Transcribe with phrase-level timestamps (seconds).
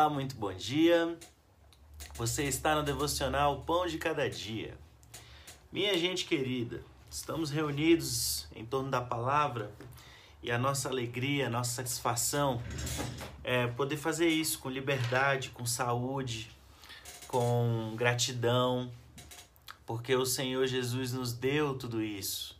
[0.00, 1.14] Olá, muito bom dia.
[2.14, 4.74] Você está no devocional Pão de Cada Dia.
[5.70, 9.70] Minha gente querida, estamos reunidos em torno da palavra
[10.42, 12.62] e a nossa alegria, a nossa satisfação
[13.44, 16.50] é poder fazer isso com liberdade, com saúde,
[17.28, 18.90] com gratidão,
[19.84, 22.58] porque o Senhor Jesus nos deu tudo isso,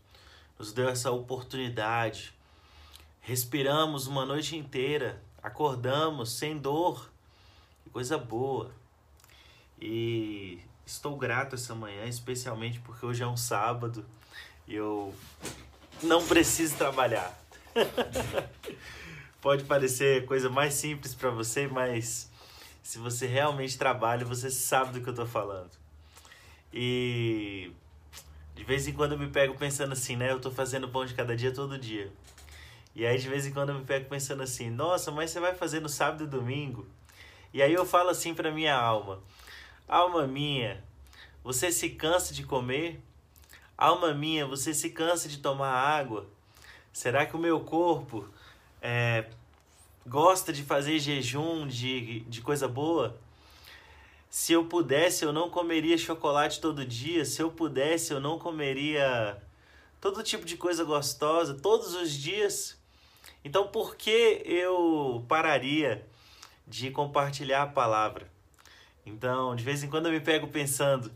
[0.59, 2.34] nos deu essa oportunidade.
[3.22, 7.10] Respiramos uma noite inteira acordamos sem dor,
[7.82, 8.70] que coisa boa.
[9.80, 14.04] E estou grato essa manhã, especialmente porque hoje é um sábado
[14.66, 15.14] e eu
[16.02, 17.38] não preciso trabalhar.
[19.40, 22.30] Pode parecer coisa mais simples para você, mas
[22.82, 25.70] se você realmente trabalha, você sabe do que eu estou falando.
[26.72, 27.72] E
[28.54, 30.30] de vez em quando eu me pego pensando assim, né?
[30.30, 32.12] Eu estou fazendo pão de cada dia todo dia.
[32.94, 35.54] E aí de vez em quando eu me pego pensando assim, nossa, mas você vai
[35.54, 36.87] fazer no sábado e domingo?
[37.52, 39.20] E aí eu falo assim para minha alma:
[39.88, 40.82] Alma minha,
[41.43, 43.01] você se cansa de comer?
[43.76, 46.26] Alma minha, você se cansa de tomar água?
[46.93, 48.28] Será que o meu corpo
[48.80, 49.26] é,
[50.06, 53.18] gosta de fazer jejum de, de coisa boa?
[54.28, 57.24] Se eu pudesse, eu não comeria chocolate todo dia.
[57.24, 59.43] Se eu pudesse, eu não comeria
[60.01, 62.78] todo tipo de coisa gostosa todos os dias.
[63.45, 66.06] Então, por que eu pararia
[66.71, 68.31] de compartilhar a palavra?
[69.04, 71.10] Então, de vez em quando eu me pego pensando,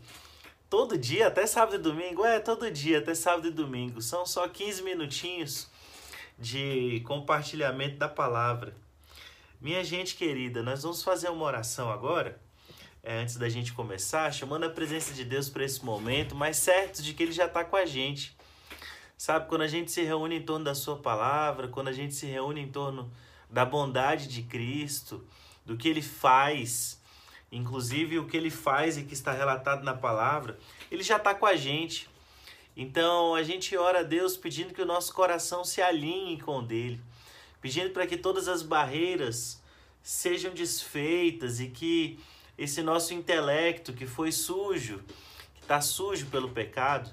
[0.69, 4.47] todo dia, até sábado e domingo, é, todo dia, até sábado e domingo, são só
[4.49, 5.69] 15 minutinhos
[6.37, 8.75] de compartilhamento da palavra.
[9.61, 12.37] Minha gente querida, nós vamos fazer uma oração agora,
[13.01, 17.01] é, antes da gente começar, chamando a presença de Deus para esse momento, mas certos
[17.01, 18.35] de que Ele já está com a gente.
[19.17, 22.25] Sabe, quando a gente se reúne em torno da Sua palavra, quando a gente se
[22.25, 23.09] reúne em torno
[23.49, 25.25] da bondade de Cristo,
[25.65, 27.01] do que Ele faz,
[27.51, 30.57] inclusive o que Ele faz e que está relatado na palavra,
[30.91, 32.07] Ele já está com a gente.
[32.77, 36.61] Então a gente ora a Deus pedindo que o nosso coração se alinhe com o
[36.61, 36.99] dele,
[37.61, 39.61] pedindo para que todas as barreiras
[40.03, 42.19] sejam desfeitas e que
[42.57, 45.03] esse nosso intelecto que foi sujo,
[45.55, 47.09] que está sujo pelo pecado,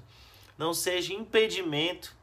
[0.57, 2.15] não seja impedimento,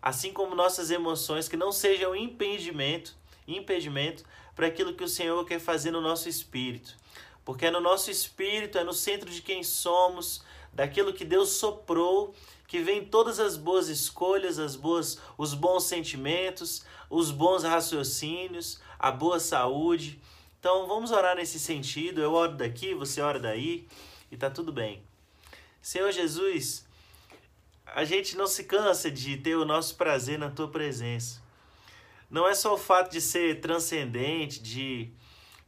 [0.00, 3.16] assim como nossas emoções, que não sejam impedimento,
[3.48, 4.24] impedimento
[4.56, 6.96] para aquilo que o Senhor quer fazer no nosso espírito.
[7.44, 12.34] Porque é no nosso espírito, é no centro de quem somos, daquilo que Deus soprou,
[12.66, 19.12] que vem todas as boas escolhas, as boas, os bons sentimentos, os bons raciocínios, a
[19.12, 20.20] boa saúde.
[20.58, 22.20] Então vamos orar nesse sentido.
[22.20, 23.86] Eu oro daqui, você ora daí
[24.32, 25.02] e tá tudo bem.
[25.80, 26.84] Senhor Jesus,
[27.86, 31.45] a gente não se cansa de ter o nosso prazer na tua presença.
[32.28, 35.12] Não é só o fato de ser transcendente, de,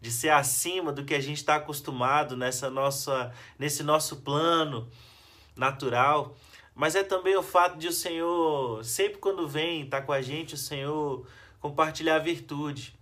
[0.01, 4.89] de ser acima do que a gente está acostumado nessa nossa, nesse nosso plano
[5.57, 6.37] natural,
[6.75, 10.23] mas é também o fato de o Senhor, sempre quando vem estar tá com a
[10.23, 11.27] gente, o Senhor
[11.61, 12.97] compartilhar a virtude.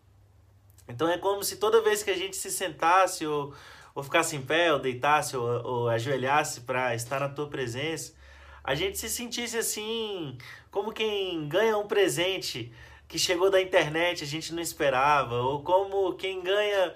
[0.88, 3.54] Então é como se toda vez que a gente se sentasse ou,
[3.94, 8.14] ou ficasse em pé, ou deitasse, ou, ou ajoelhasse para estar na tua presença,
[8.62, 10.36] a gente se sentisse assim,
[10.70, 12.72] como quem ganha um presente
[13.08, 16.94] que chegou da internet, a gente não esperava, ou como quem ganha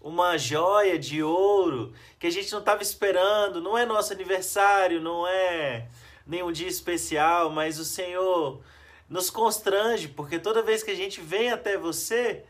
[0.00, 5.26] uma joia de ouro que a gente não estava esperando, não é nosso aniversário, não
[5.26, 5.86] é
[6.26, 8.60] nenhum dia especial, mas o Senhor
[9.08, 12.44] nos constrange, porque toda vez que a gente vem até você,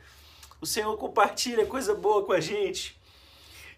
[0.60, 3.00] o Senhor compartilha coisa boa com a gente.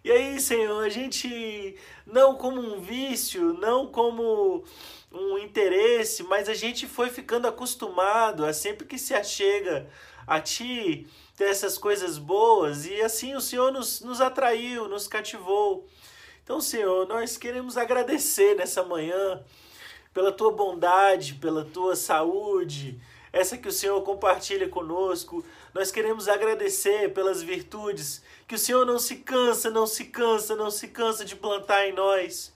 [0.04, 1.76] E aí, Senhor, a gente,
[2.06, 4.62] não como um vício, não como
[5.10, 9.88] um interesse, mas a gente foi ficando acostumado a sempre que se achega
[10.26, 11.06] a Ti
[11.38, 15.88] ter essas coisas boas, e assim o Senhor nos, nos atraiu, nos cativou.
[16.42, 19.42] Então, Senhor, nós queremos agradecer nessa manhã
[20.12, 23.00] pela Tua bondade, pela Tua saúde,
[23.34, 25.45] essa que o Senhor compartilha conosco.
[25.75, 30.71] Nós queremos agradecer pelas virtudes que o Senhor não se cansa, não se cansa, não
[30.71, 32.54] se cansa de plantar em nós.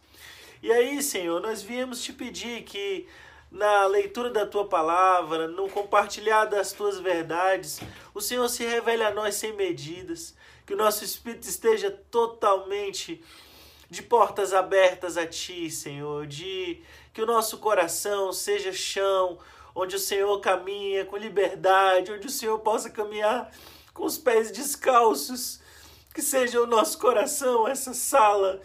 [0.63, 3.09] E aí, Senhor, nós viemos te pedir que
[3.51, 7.81] na leitura da tua palavra, no compartilhar das tuas verdades,
[8.15, 13.21] o Senhor se revele a nós sem medidas, que o nosso espírito esteja totalmente
[13.91, 16.81] de portas abertas a ti, Senhor, de
[17.13, 19.41] que o nosso coração seja chão
[19.81, 23.51] onde o Senhor caminha com liberdade, onde o Senhor possa caminhar
[23.95, 25.61] com os pés descalços.
[26.13, 28.61] Que seja o nosso coração essa sala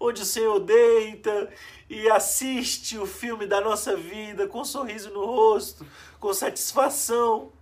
[0.00, 1.52] onde o Senhor deita
[1.88, 5.86] e assiste o filme da nossa vida com um sorriso no rosto,
[6.18, 7.52] com satisfação.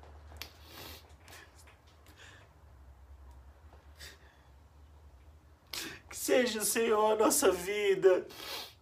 [6.11, 8.27] seja, Senhor, a nossa vida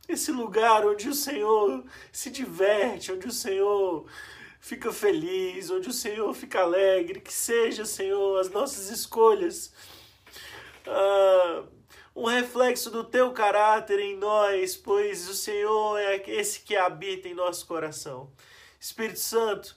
[0.08, 4.06] esse lugar onde o Senhor se diverte, onde o Senhor
[4.60, 9.72] fica feliz, onde o Senhor fica alegre, que seja, Senhor, as nossas escolhas.
[10.86, 11.64] Ah,
[12.14, 17.34] um reflexo do teu caráter em nós, pois o Senhor é esse que habita em
[17.34, 18.30] nosso coração.
[18.78, 19.74] Espírito Santo,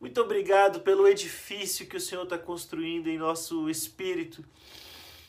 [0.00, 4.44] muito obrigado pelo edifício que o Senhor está construindo em nosso espírito.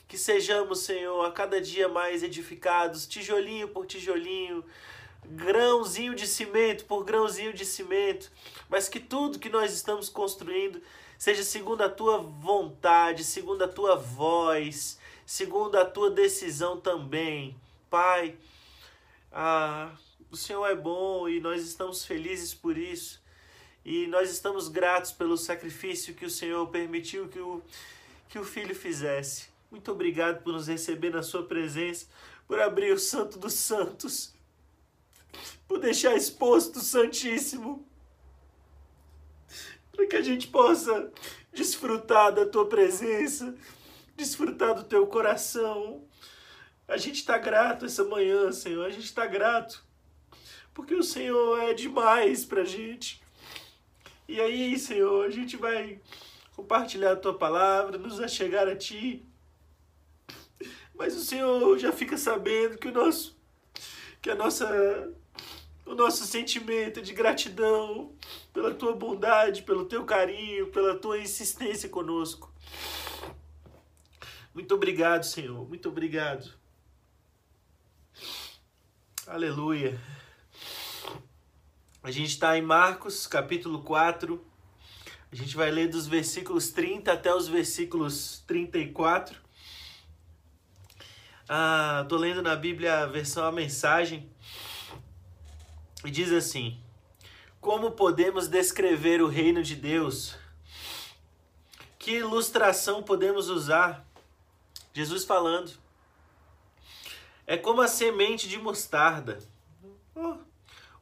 [0.09, 4.65] Que sejamos, Senhor, a cada dia mais edificados, tijolinho por tijolinho,
[5.23, 8.31] grãozinho de cimento por grãozinho de cimento,
[8.67, 10.81] mas que tudo que nós estamos construindo
[11.15, 14.97] seja segundo a tua vontade, segundo a tua voz,
[15.27, 17.55] segundo a tua decisão também.
[17.87, 18.35] Pai,
[19.31, 19.91] ah,
[20.31, 23.21] o Senhor é bom e nós estamos felizes por isso.
[23.85, 27.61] E nós estamos gratos pelo sacrifício que o Senhor permitiu que o,
[28.27, 29.58] que o Filho fizesse.
[29.69, 32.07] Muito obrigado por nos receber na Sua presença,
[32.47, 34.33] por abrir o Santo dos Santos,
[35.67, 37.85] por deixar exposto o Santíssimo,
[39.91, 41.11] para que a gente possa
[41.53, 43.55] desfrutar da Tua presença
[44.19, 46.03] desfrutar do teu coração.
[46.87, 48.85] A gente está grato essa manhã, Senhor.
[48.85, 49.83] A gente está grato.
[50.73, 53.21] Porque o Senhor é demais para a gente.
[54.27, 55.99] E aí, Senhor, a gente vai
[56.55, 59.25] compartilhar a tua palavra, nos achegar a ti.
[60.99, 63.39] Mas o Senhor já fica sabendo que o nosso
[64.21, 65.09] que a nossa
[65.85, 68.11] o nosso sentimento de gratidão
[68.51, 72.53] pela tua bondade, pelo teu carinho, pela tua insistência conosco.
[74.53, 75.65] Muito obrigado, Senhor.
[75.69, 76.53] Muito obrigado.
[79.25, 79.97] Aleluia.
[82.03, 84.45] A gente está em Marcos, capítulo 4.
[85.31, 89.48] A gente vai ler dos versículos 30 até os versículos 34.
[91.51, 94.29] Ah, tô lendo na Bíblia a versão a mensagem.
[96.05, 96.79] E diz assim:
[97.59, 100.37] Como podemos descrever o reino de Deus?
[101.97, 104.05] Que ilustração podemos usar?
[104.93, 105.71] Jesus falando.
[107.47, 109.39] É como a semente de mostarda.
[110.13, 110.35] Oh,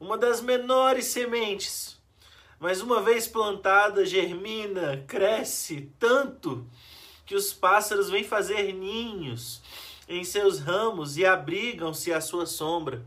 [0.00, 2.00] uma das menores sementes.
[2.58, 6.66] Mas uma vez plantada, germina, cresce tanto
[7.26, 9.62] que os pássaros vêm fazer ninhos
[10.08, 13.02] em seus ramos e abrigam-se à sua sombra.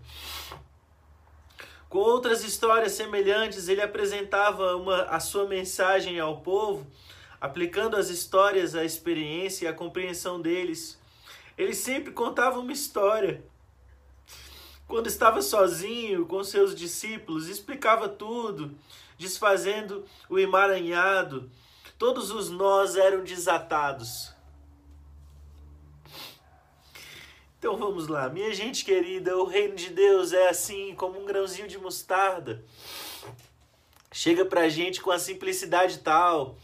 [1.90, 6.88] Com outras histórias semelhantes, ele apresentava uma, a sua mensagem ao povo
[7.42, 11.00] aplicando as histórias à experiência e à compreensão deles.
[11.58, 13.44] Ele sempre contava uma história.
[14.88, 18.78] Quando estava sozinho com seus discípulos, explicava tudo,
[19.18, 21.50] desfazendo o emaranhado.
[21.98, 24.32] Todos os nós eram desatados.
[27.62, 31.68] Então vamos lá, minha gente querida, o reino de Deus é assim como um grãozinho
[31.68, 32.66] de mostarda.
[34.12, 36.58] Chega pra gente com a simplicidade tal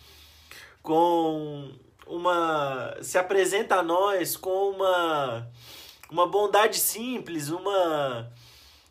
[0.81, 1.71] com
[2.07, 5.47] uma se apresenta a nós com uma
[6.09, 8.33] uma bondade simples, uma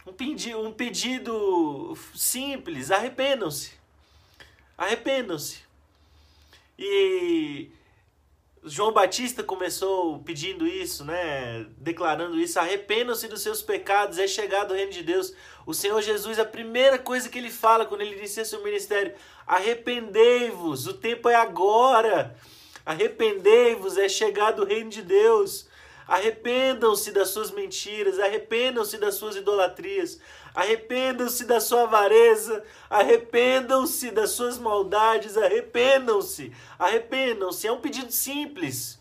[0.07, 3.73] um pedido, um pedido simples, arrependam-se.
[4.79, 5.59] Arrependam-se.
[6.79, 7.69] E
[8.69, 11.67] João Batista começou pedindo isso, né?
[11.79, 15.33] Declarando isso: arrependam-se dos seus pecados, é chegado o reino de Deus.
[15.65, 19.15] O Senhor Jesus, a primeira coisa que ele fala quando ele inicia seu ministério:
[19.47, 22.37] arrependei-vos, o tempo é agora.
[22.85, 25.69] Arrependei-vos, é chegado o reino de Deus.
[26.07, 30.21] Arrependam-se das suas mentiras, arrependam-se das suas idolatrias,
[30.55, 37.67] arrependam-se da sua avareza, arrependam-se das suas maldades, arrependam-se, arrependam-se.
[37.67, 39.01] É um pedido simples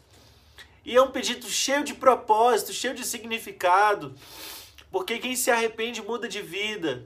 [0.83, 4.15] e é um pedido cheio de propósito, cheio de significado,
[4.91, 7.05] porque quem se arrepende muda de vida.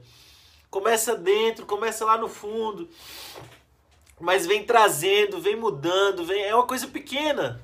[0.70, 2.88] Começa dentro, começa lá no fundo,
[4.18, 7.60] mas vem trazendo, vem mudando, vem, é uma coisa pequena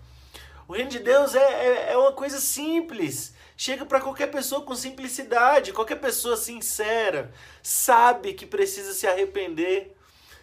[0.68, 3.34] o reino de Deus é, é, é uma coisa simples.
[3.56, 7.32] Chega para qualquer pessoa com simplicidade, qualquer pessoa sincera,
[7.62, 9.96] sabe que precisa se arrepender,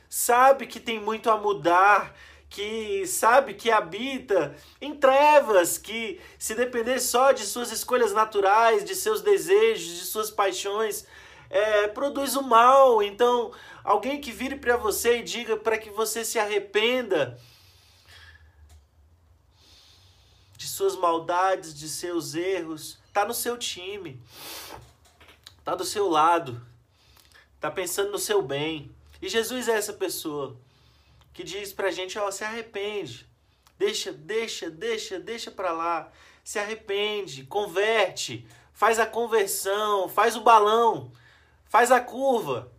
[0.09, 2.15] sabe que tem muito a mudar,
[2.49, 8.95] que sabe que habita em trevas, que se depender só de suas escolhas naturais, de
[8.95, 11.05] seus desejos, de suas paixões,
[11.49, 13.03] é, produz o mal.
[13.03, 13.51] Então,
[13.83, 17.39] alguém que vire para você e diga para que você se arrependa,
[20.63, 24.17] de suas maldades, de seus erros, tá no seu time.
[25.61, 26.65] Tá do seu lado.
[27.59, 28.89] Tá pensando no seu bem.
[29.21, 30.55] E Jesus é essa pessoa
[31.33, 33.27] que diz pra gente, ó, se arrepende.
[33.77, 36.09] Deixa, deixa, deixa, deixa pra lá.
[36.45, 41.11] se arrepende, converte, faz a conversão, faz o balão,
[41.67, 42.71] faz a curva.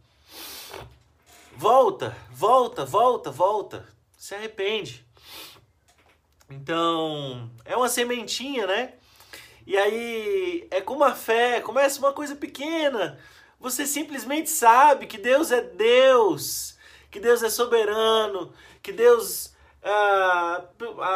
[1.55, 3.87] Volta, volta, volta, volta.
[4.17, 5.04] Se arrepende.
[6.51, 8.95] Então, é uma sementinha, né?
[9.67, 13.19] E aí é como a fé, começa uma coisa pequena.
[13.59, 16.77] Você simplesmente sabe que Deus é Deus,
[17.11, 20.65] que Deus é soberano, que Deus, ah,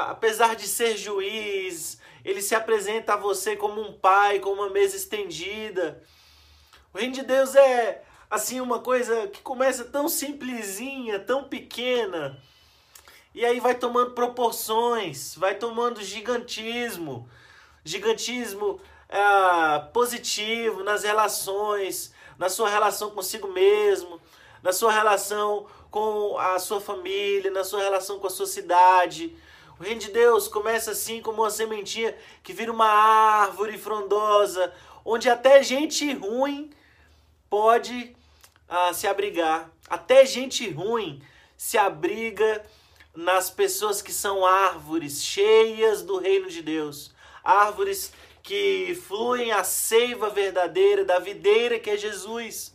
[0.08, 4.96] apesar de ser juiz, ele se apresenta a você como um pai, com uma mesa
[4.96, 6.02] estendida.
[6.92, 12.42] O reino de Deus é assim uma coisa que começa tão simplesinha, tão pequena,
[13.38, 17.30] e aí vai tomando proporções, vai tomando gigantismo,
[17.84, 24.20] gigantismo é, positivo nas relações, na sua relação consigo mesmo,
[24.60, 29.36] na sua relação com a sua família, na sua relação com a sua cidade.
[29.78, 35.30] O reino de Deus começa assim como uma sementinha que vira uma árvore frondosa, onde
[35.30, 36.70] até gente ruim
[37.48, 38.16] pode
[38.68, 39.70] ah, se abrigar.
[39.88, 41.22] Até gente ruim
[41.56, 42.64] se abriga
[43.18, 48.12] nas pessoas que são árvores cheias do reino de Deus, árvores
[48.44, 52.72] que fluem a seiva verdadeira da videira que é Jesus.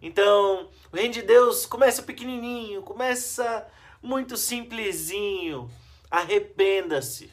[0.00, 3.66] Então, o reino de Deus começa pequenininho, começa
[4.00, 5.68] muito simplesinho.
[6.08, 7.28] Arrependa-se.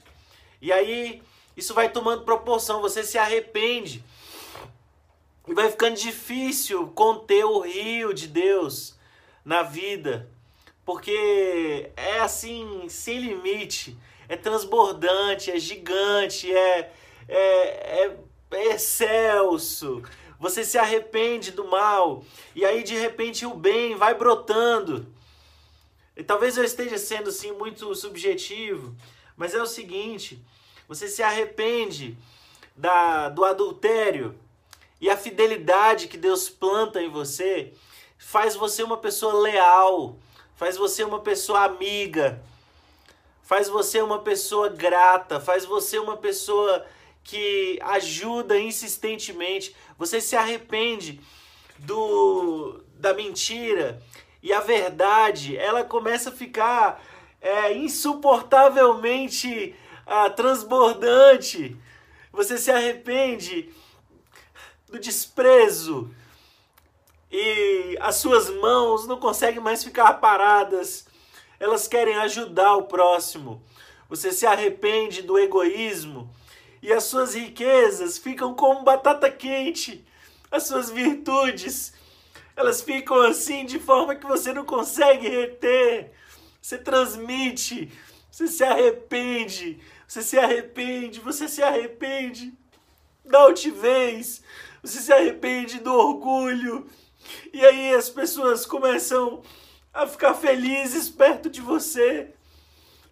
[0.59, 1.21] E aí,
[1.55, 4.03] isso vai tomando proporção, você se arrepende.
[5.47, 8.97] E vai ficando difícil conter o rio de Deus
[9.45, 10.35] na vida
[10.87, 13.97] porque é assim, sem limite,
[14.29, 16.93] é transbordante, é gigante, é,
[17.27, 18.17] é, é,
[18.51, 20.01] é excelso.
[20.39, 22.23] Você se arrepende do mal
[22.55, 25.13] e aí de repente o bem vai brotando.
[26.15, 28.95] E talvez eu esteja sendo assim muito subjetivo,
[29.35, 30.41] mas é o seguinte:
[30.87, 32.17] você se arrepende
[32.77, 34.39] da, do adultério
[35.01, 37.73] e a fidelidade que Deus planta em você
[38.17, 40.17] faz você uma pessoa leal,
[40.57, 42.41] faz você uma pessoa amiga,
[43.43, 46.85] faz você uma pessoa grata, faz você uma pessoa
[47.23, 49.73] que ajuda insistentemente.
[49.97, 51.21] Você se arrepende
[51.77, 54.01] do da mentira
[54.41, 57.03] e a verdade, ela começa a ficar
[57.39, 61.77] é, insuportavelmente ah, transbordante.
[62.31, 63.71] Você se arrepende
[64.89, 66.09] do desprezo,
[67.31, 71.05] e as suas mãos não conseguem mais ficar paradas,
[71.59, 73.61] elas querem ajudar o próximo.
[74.09, 76.33] Você se arrepende do egoísmo
[76.81, 80.05] e as suas riquezas ficam como batata quente.
[80.49, 81.93] As suas virtudes,
[82.55, 86.13] elas ficam assim de forma que você não consegue reter.
[86.61, 87.91] Você transmite,
[88.31, 92.53] você se arrepende, você se arrepende, você se arrepende
[93.25, 94.41] da altivez,
[94.81, 96.87] você se arrepende do orgulho,
[97.53, 99.41] e aí as pessoas começam
[99.93, 102.33] a ficar felizes perto de você.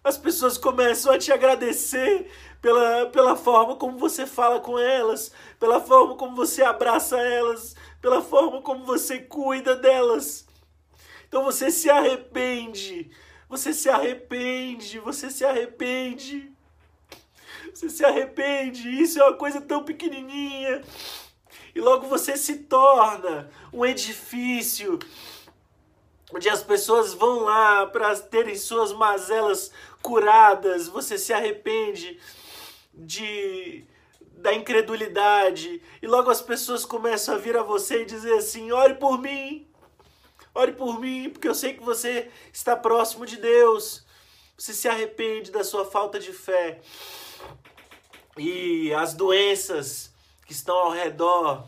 [0.04, 2.30] As pessoas começam a te agradecer
[2.62, 8.22] pela, pela forma como você fala com elas, pela forma como você abraça elas, pela
[8.22, 10.46] forma como você cuida delas.
[11.28, 13.10] Então você se arrepende,
[13.48, 16.52] você se arrepende, você se arrepende.
[17.74, 20.82] Você se arrepende, isso é uma coisa tão pequenininha
[21.76, 24.98] e logo você se torna um edifício
[26.32, 32.18] onde as pessoas vão lá para terem suas mazelas curadas, você se arrepende
[32.94, 33.84] de
[34.38, 38.94] da incredulidade e logo as pessoas começam a vir a você e dizer assim: "Ore
[38.94, 39.68] por mim.
[40.54, 44.06] Ore por mim, porque eu sei que você está próximo de Deus."
[44.56, 46.80] Você se arrepende da sua falta de fé.
[48.38, 50.15] E as doenças
[50.46, 51.66] que estão ao redor,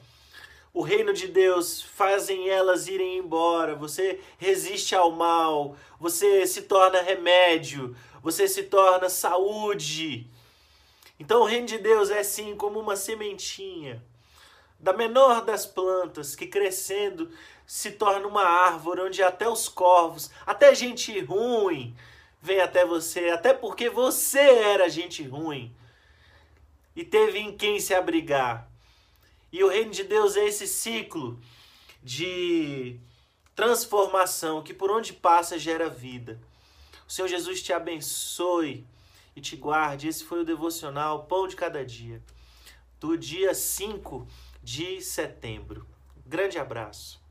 [0.73, 3.75] o reino de Deus, fazem elas irem embora.
[3.75, 10.27] Você resiste ao mal, você se torna remédio, você se torna saúde.
[11.19, 14.01] Então o reino de Deus é assim como uma sementinha
[14.79, 17.29] da menor das plantas que crescendo
[17.67, 21.97] se torna uma árvore onde até os corvos, até gente ruim
[22.41, 25.75] vem até você, até porque você era gente ruim
[26.99, 28.69] e teve em quem se abrigar.
[29.53, 31.41] E o reino de Deus é esse ciclo
[32.03, 32.99] de
[33.55, 36.41] transformação que por onde passa gera vida.
[37.07, 38.85] O Senhor Jesus te abençoe
[39.37, 40.09] e te guarde.
[40.09, 42.21] Esse foi o devocional Pão de Cada Dia,
[42.99, 44.27] do dia 5
[44.61, 45.87] de setembro.
[46.27, 47.23] Grande abraço.